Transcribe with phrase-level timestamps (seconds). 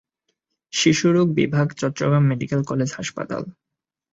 [0.73, 3.41] শিশুরোগ বিভাগ Chittagong medical college হাসপাতাল